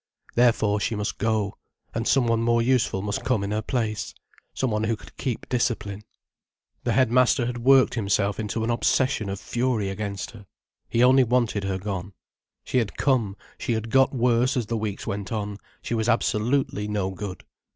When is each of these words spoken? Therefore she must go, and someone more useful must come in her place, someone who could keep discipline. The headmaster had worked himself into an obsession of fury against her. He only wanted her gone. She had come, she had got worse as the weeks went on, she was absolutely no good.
Therefore 0.33 0.79
she 0.79 0.95
must 0.95 1.19
go, 1.19 1.59
and 1.93 2.07
someone 2.07 2.41
more 2.41 2.63
useful 2.63 3.03
must 3.03 3.23
come 3.23 3.43
in 3.43 3.51
her 3.51 3.61
place, 3.61 4.15
someone 4.51 4.85
who 4.85 4.95
could 4.95 5.15
keep 5.15 5.47
discipline. 5.47 6.01
The 6.83 6.93
headmaster 6.93 7.45
had 7.45 7.59
worked 7.59 7.93
himself 7.93 8.39
into 8.39 8.63
an 8.63 8.71
obsession 8.71 9.29
of 9.29 9.39
fury 9.39 9.89
against 9.91 10.31
her. 10.31 10.47
He 10.89 11.03
only 11.03 11.23
wanted 11.23 11.65
her 11.65 11.77
gone. 11.77 12.13
She 12.63 12.79
had 12.79 12.97
come, 12.97 13.37
she 13.59 13.73
had 13.73 13.91
got 13.91 14.11
worse 14.11 14.57
as 14.57 14.65
the 14.65 14.75
weeks 14.77 15.05
went 15.05 15.31
on, 15.31 15.59
she 15.83 15.93
was 15.93 16.09
absolutely 16.09 16.87
no 16.87 17.11
good. 17.11 17.43